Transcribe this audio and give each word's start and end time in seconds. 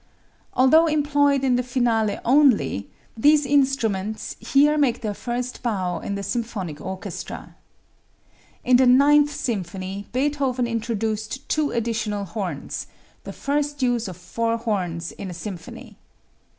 Although 0.55 0.87
employed 0.87 1.43
in 1.43 1.57
the 1.57 1.61
finale 1.61 2.17
only, 2.25 2.89
these 3.15 3.45
instruments 3.45 4.35
here 4.39 4.75
make 4.75 5.01
their 5.01 5.13
first 5.13 5.61
bow 5.61 5.99
in 5.99 6.15
the 6.15 6.23
symphonic 6.23 6.81
orchestra. 6.81 7.55
In 8.63 8.77
the 8.77 8.87
Ninth 8.87 9.29
Symphony 9.31 10.07
Beethoven 10.11 10.65
introduced 10.65 11.47
two 11.47 11.69
additional 11.69 12.25
horns, 12.25 12.87
the 13.25 13.33
first 13.33 13.83
use 13.83 14.07
of 14.07 14.17
four 14.17 14.57
horns 14.57 15.11
in 15.11 15.29
a 15.29 15.35
symphony. 15.35 15.99